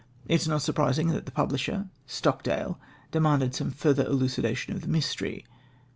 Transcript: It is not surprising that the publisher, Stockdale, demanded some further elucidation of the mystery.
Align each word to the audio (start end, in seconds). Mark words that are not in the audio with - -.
It 0.27 0.41
is 0.41 0.47
not 0.47 0.63
surprising 0.63 1.09
that 1.09 1.27
the 1.27 1.31
publisher, 1.31 1.87
Stockdale, 2.07 2.79
demanded 3.11 3.53
some 3.53 3.69
further 3.69 4.03
elucidation 4.07 4.73
of 4.73 4.81
the 4.81 4.87
mystery. 4.87 5.45